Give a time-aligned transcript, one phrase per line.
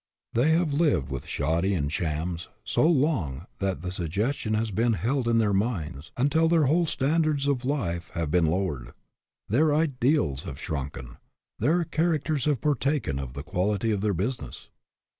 [0.33, 4.93] They have lived with shoddy and shams so long that the sug gestion has been
[4.93, 8.93] held in their minds until their whole standards of life have been lowered;
[9.47, 11.17] their ideals have shrunken;
[11.59, 14.69] their characters have partaken of the quality of their business.